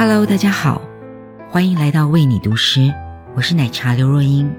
[0.00, 0.80] Hello，大家好，
[1.50, 2.90] 欢迎来到为你读诗，
[3.36, 4.50] 我是奶茶刘若英。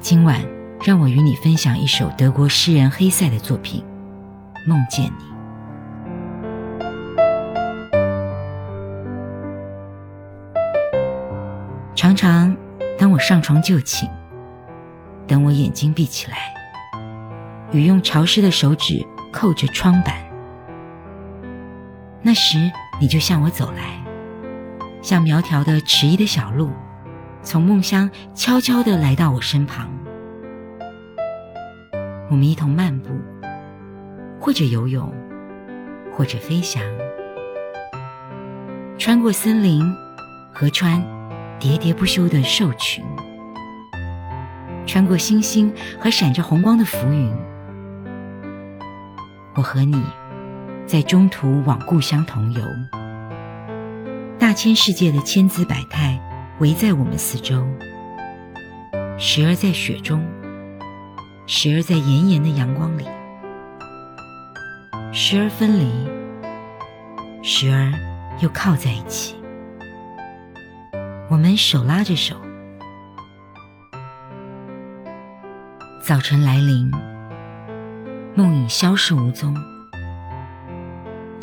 [0.00, 0.40] 今晚
[0.82, 3.84] 让我与你分享一首德国诗人黑塞的作品
[4.66, 5.10] 《梦见你》。
[11.94, 12.56] 常常，
[12.98, 14.08] 当我上床就寝，
[15.26, 16.54] 等我眼睛闭起来，
[17.70, 20.16] 雨用潮湿的手指扣着窗板，
[22.22, 24.02] 那时你就向我走来，
[25.02, 26.70] 像苗条的迟疑的小鹿，
[27.42, 29.90] 从梦乡悄悄地来到我身旁。
[32.30, 33.10] 我们一同漫步，
[34.40, 35.12] 或者游泳，
[36.12, 36.82] 或者飞翔，
[38.98, 39.82] 穿过森林、
[40.52, 41.02] 河川。
[41.60, 43.02] 喋喋不休的兽群，
[44.84, 47.32] 穿过星星和闪着红光的浮云，
[49.54, 50.02] 我和你
[50.86, 52.62] 在中途往故乡同游。
[54.38, 56.20] 大千世界的千姿百态
[56.58, 57.66] 围在我们四周，
[59.18, 60.22] 时而在雪中，
[61.46, 63.04] 时而在炎炎的阳光里，
[65.12, 65.90] 时而分离，
[67.42, 67.92] 时而
[68.40, 69.34] 又靠在一起。
[71.30, 72.36] 我们手拉着手，
[76.02, 76.92] 早晨来临，
[78.34, 79.56] 梦影消失无踪。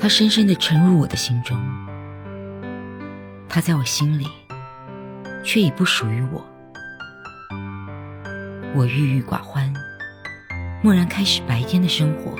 [0.02, 1.56] 它深深的沉入我的心中，
[3.48, 4.26] 它在我心里，
[5.46, 6.44] 却已不属于我。
[8.74, 9.72] 我郁郁寡欢，
[10.82, 12.36] 蓦然开始白天的生活。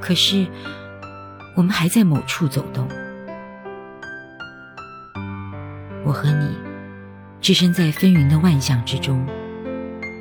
[0.00, 0.46] 可是，
[1.56, 2.86] 我们还在某处走动。
[6.04, 6.56] 我和你
[7.40, 9.26] 置身在纷纭的万象之中，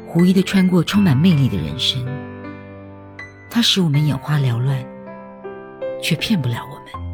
[0.08, 2.04] 狐疑的穿过充满魅力的人生。
[3.48, 4.84] 它使我们眼花缭乱，
[6.02, 7.05] 却骗不了我们。